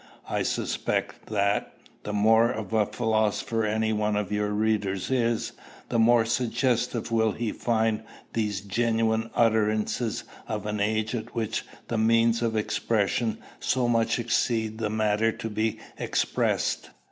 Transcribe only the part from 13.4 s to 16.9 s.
so much exceed the matter to be expressed."